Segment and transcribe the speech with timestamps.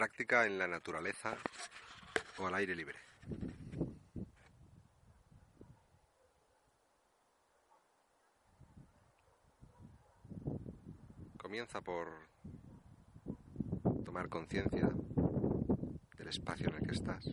[0.00, 1.36] Práctica en la naturaleza
[2.38, 2.96] o al aire libre.
[11.36, 12.08] Comienza por
[14.06, 14.88] tomar conciencia
[16.16, 17.30] del espacio en el que estás.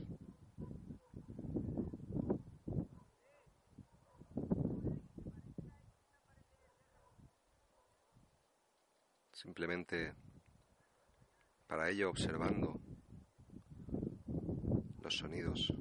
[9.32, 10.14] Simplemente
[11.68, 12.80] para ello observando
[15.02, 15.74] los sonidos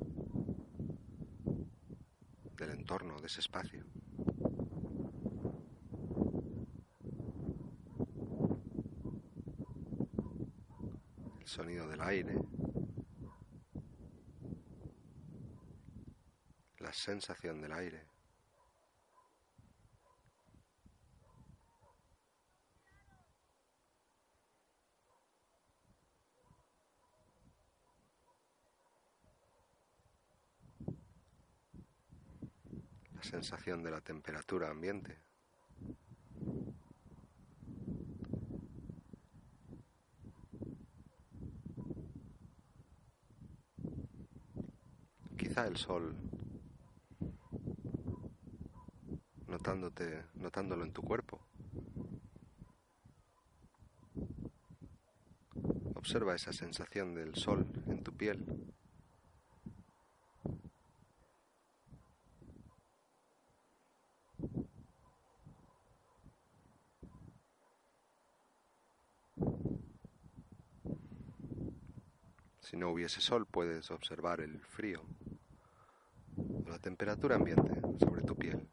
[2.56, 3.84] del entorno, de ese espacio.
[11.40, 12.36] El sonido del aire,
[16.78, 18.15] la sensación del aire.
[33.26, 35.18] Sensación de la temperatura ambiente.
[45.36, 46.14] Quizá el sol,
[49.48, 51.40] notándote, notándolo en tu cuerpo.
[55.94, 58.65] Observa esa sensación del sol en tu piel.
[72.76, 75.00] Si no hubiese sol, puedes observar el frío
[76.36, 78.68] o la temperatura ambiente sobre tu piel.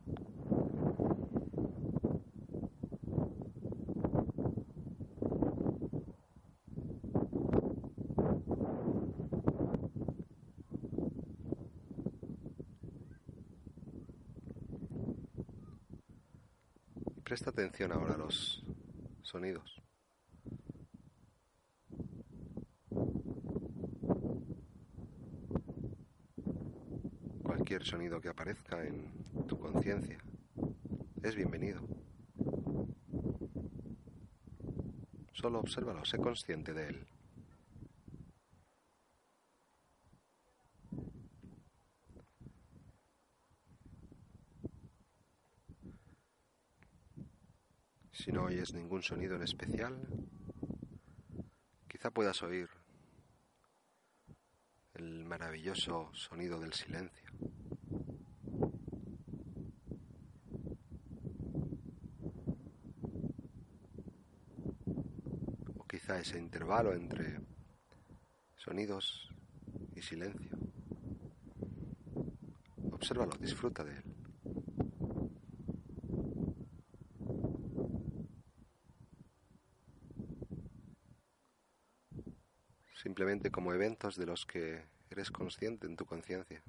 [17.24, 18.66] Presta atención ahora a los
[19.22, 19.83] sonidos.
[27.84, 29.12] Sonido que aparezca en
[29.46, 30.18] tu conciencia
[31.22, 31.82] es bienvenido.
[35.34, 37.08] Solo obsérvalo, sé consciente de él.
[48.14, 50.08] Si no oyes ningún sonido en especial,
[51.90, 52.70] quizá puedas oír
[54.94, 57.24] el maravilloso sonido del silencio.
[65.78, 67.40] O ese intervalo entre
[68.56, 69.30] sonidos
[69.96, 70.58] y silencio.
[72.92, 74.04] Obsérvalo, disfruta de él.
[83.04, 86.64] simplemente como eventos de los que eres consciente en tu conciencia.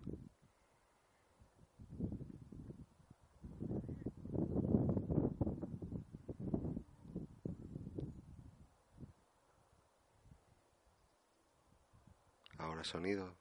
[12.85, 13.35] Sonido,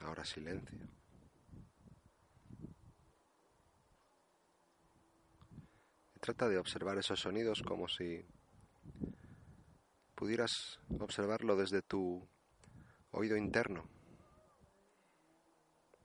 [0.00, 0.78] ahora silencio.
[6.14, 8.24] Y trata de observar esos sonidos como si
[10.14, 12.28] pudieras observarlo desde tu
[13.12, 13.88] oído interno,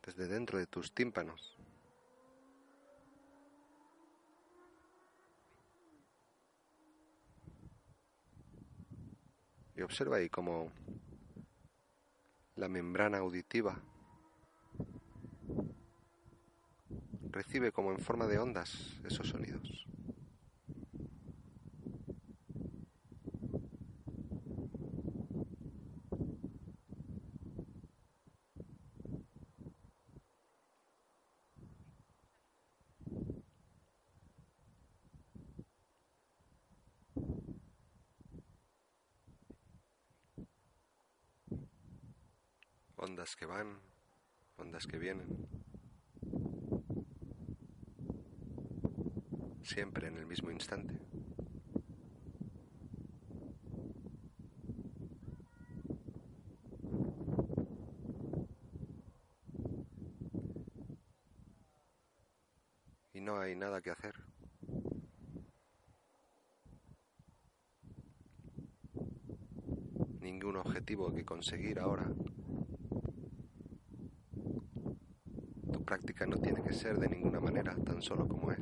[0.06, 1.58] desde dentro de tus tímpanos.
[9.82, 10.72] Y observa ahí como
[12.56, 13.82] la membrana auditiva
[17.32, 19.88] recibe como en forma de ondas esos sonidos.
[43.02, 43.80] Ondas que van,
[44.58, 45.28] ondas que vienen.
[49.64, 51.00] Siempre en el mismo instante.
[63.14, 64.14] Y no hay nada que hacer.
[70.20, 72.08] Ningún objetivo que conseguir ahora.
[75.72, 78.60] Tu práctica no tiene que ser de ninguna manera, tan solo como es.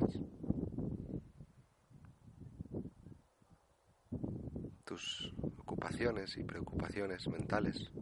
[4.84, 7.92] Tus ocupaciones y preocupaciones mentales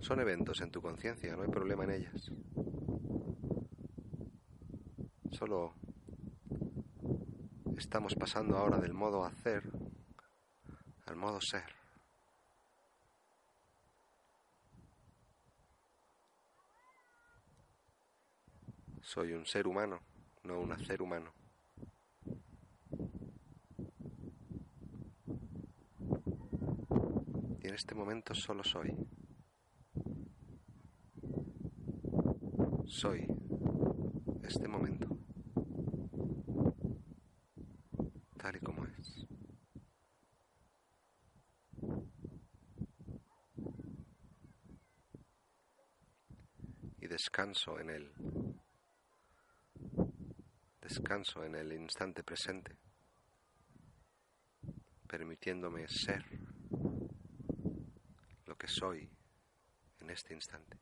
[0.00, 2.30] son eventos en tu conciencia, no hay problema en ellas.
[5.30, 5.72] Solo
[7.78, 9.62] estamos pasando ahora del modo hacer
[11.06, 11.79] al modo ser.
[19.12, 19.98] Soy un ser humano,
[20.44, 21.32] no un hacer humano.
[27.60, 28.94] Y en este momento solo soy.
[32.86, 33.26] Soy
[34.44, 35.08] este momento.
[38.36, 39.26] Tal y como es.
[47.00, 48.39] Y descanso en él.
[50.90, 52.76] Descanso en el instante presente,
[55.06, 56.24] permitiéndome ser
[58.44, 59.08] lo que soy
[60.00, 60.80] en este instante.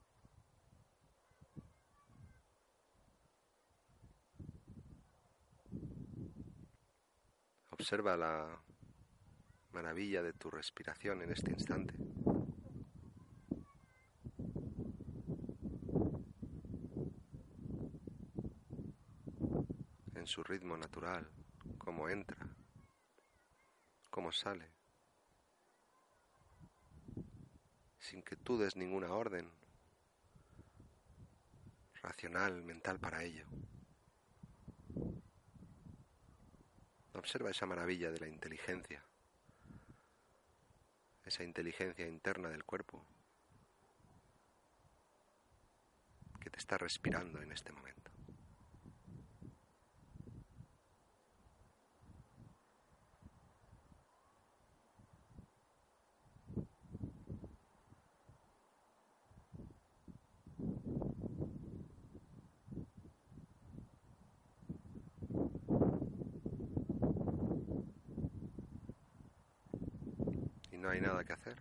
[7.69, 8.63] Observa la
[9.73, 12.08] maravilla de tu respiración en este instante.
[20.29, 21.27] Su ritmo natural,
[21.79, 22.37] cómo entra,
[24.11, 24.69] cómo sale,
[27.99, 29.51] sin que tú des ninguna orden
[32.03, 33.47] racional, mental para ello.
[37.15, 39.03] Observa esa maravilla de la inteligencia,
[41.25, 43.03] esa inteligencia interna del cuerpo
[46.39, 47.99] que te está respirando en este momento.
[70.71, 71.58] Y no hay nada que hacer.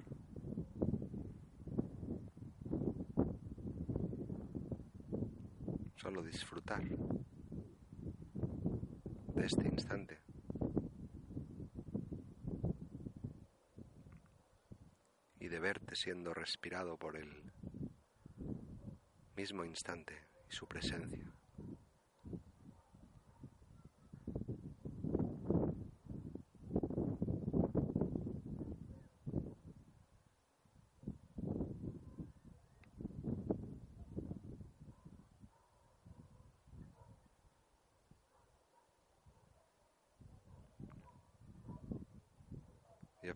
[5.97, 6.81] Solo disfrutar
[9.35, 10.18] de este instante.
[15.41, 17.51] Y de verte siendo respirado por el
[19.35, 20.13] mismo instante
[20.50, 21.33] y su presencia.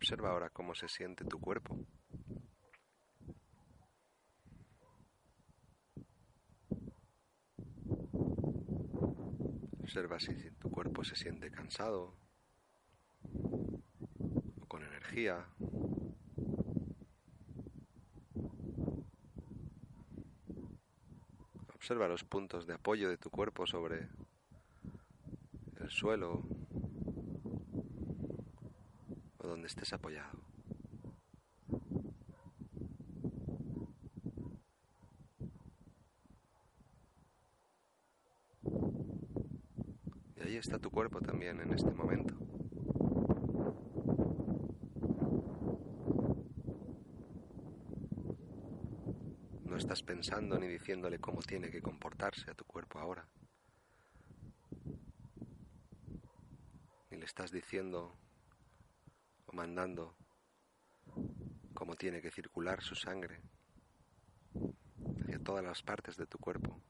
[0.02, 1.78] Observa ahora cómo se siente tu cuerpo.
[9.80, 12.16] Observa si tu cuerpo se siente cansado
[14.60, 15.46] o con energía.
[21.76, 24.08] Observa los puntos de apoyo de tu cuerpo sobre
[25.78, 26.42] el suelo
[29.38, 30.40] o donde estés apoyado.
[40.34, 42.34] Y ahí está tu cuerpo también en este momento.
[49.64, 53.28] No estás pensando ni diciéndole cómo tiene que comportarse a tu cuerpo ahora.
[57.10, 58.18] Ni le estás diciendo
[59.52, 60.16] o mandando
[61.74, 63.40] cómo tiene que circular su sangre
[65.20, 66.80] hacia todas las partes de tu cuerpo.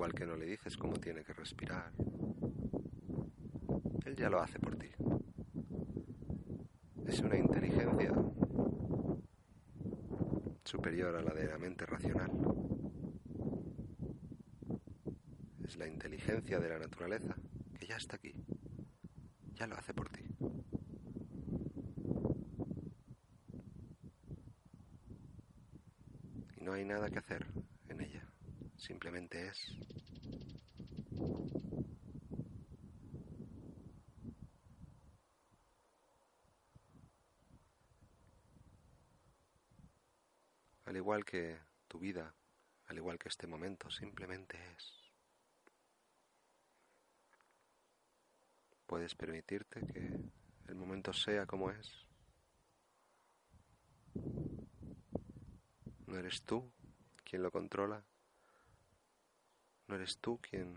[0.00, 1.92] igual que no le dices cómo tiene que respirar,
[4.06, 4.88] él ya lo hace por ti.
[7.06, 8.10] Es una inteligencia
[10.70, 12.30] superior a la de la mente racional.
[15.64, 17.34] Es la inteligencia de la naturaleza
[17.76, 18.32] que ya está aquí.
[19.54, 20.22] Ya lo hace por ti.
[26.56, 27.44] Y no hay nada que hacer
[27.88, 28.24] en ella.
[28.76, 29.76] Simplemente es.
[40.90, 41.56] Al igual que
[41.86, 42.34] tu vida,
[42.86, 45.12] al igual que este momento, simplemente es.
[48.88, 50.10] Puedes permitirte que
[50.66, 52.08] el momento sea como es.
[56.08, 56.72] No eres tú
[57.22, 58.02] quien lo controla.
[59.86, 60.76] No eres tú quien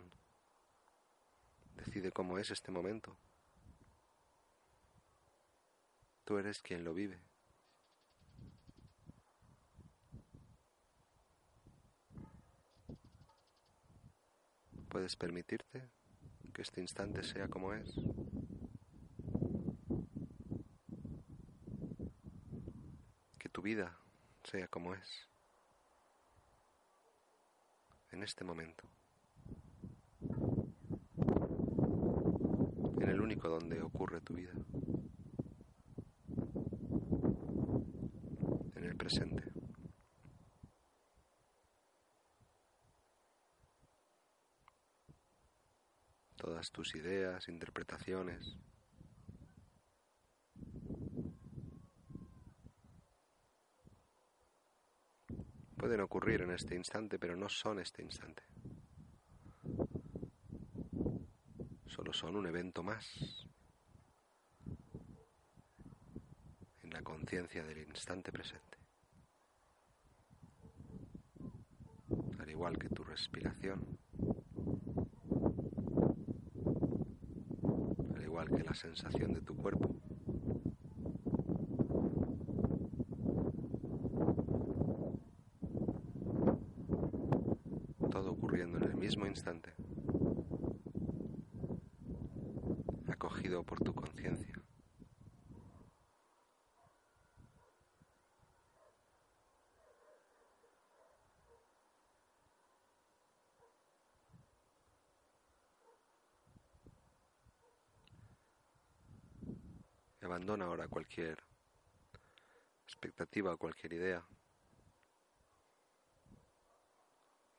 [1.74, 3.18] decide cómo es este momento.
[6.24, 7.33] Tú eres quien lo vive.
[14.94, 15.90] Puedes permitirte
[16.54, 17.90] que este instante sea como es.
[23.40, 23.98] Que tu vida
[24.44, 25.28] sea como es.
[28.12, 28.84] En este momento.
[33.02, 34.54] En el único donde ocurre tu vida.
[38.76, 39.53] En el presente.
[46.72, 48.58] Tus ideas, interpretaciones.
[55.78, 58.44] Pueden ocurrir en este instante, pero no son este instante.
[61.88, 63.06] Solo son un evento más
[66.82, 68.78] en la conciencia del instante presente.
[72.40, 74.00] Al igual que tu respiración.
[78.34, 79.90] igual que sensación de tu cuerpo.
[88.12, 89.74] Todo ocurriendo en el mismo instante,
[93.08, 94.54] acogido por tu conciencia.
[110.26, 111.44] Abandona ahora cualquier
[112.86, 114.26] expectativa o cualquier idea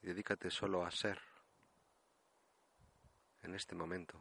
[0.02, 1.18] y dedícate solo a ser
[3.42, 4.20] en este momento,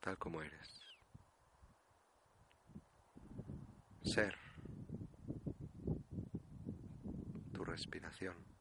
[0.00, 0.82] tal como eres.
[4.04, 4.36] Ser
[7.52, 8.53] tu respiración.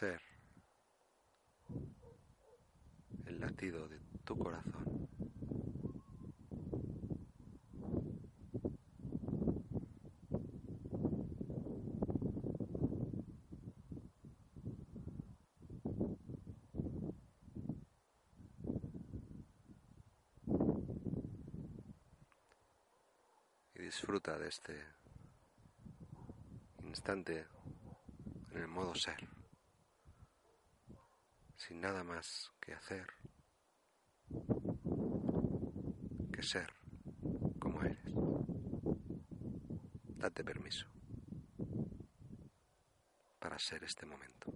[0.00, 0.22] Ser
[3.26, 5.10] el latido de tu corazón.
[23.74, 24.82] Y disfruta de este
[26.84, 27.46] instante
[28.52, 29.39] en el modo ser
[31.70, 33.06] sin nada más que hacer
[36.32, 36.74] que ser
[37.60, 38.12] como eres.
[40.18, 40.88] Date permiso
[43.38, 44.52] para ser este momento.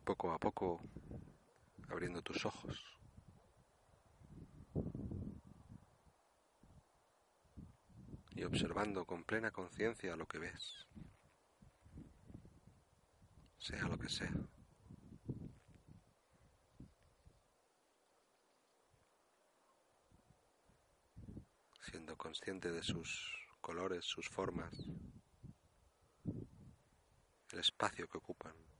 [0.00, 0.80] Poco a poco
[1.88, 2.82] abriendo tus ojos.
[8.30, 10.86] Y observando con plena conciencia lo que ves.
[13.62, 14.32] sea lo que sea.
[21.80, 24.74] Siendo consciente de sus colores, sus formas,
[27.52, 28.71] el espacio que ocupan.